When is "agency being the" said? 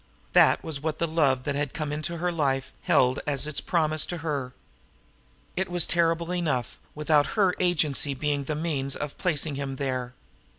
7.59-8.55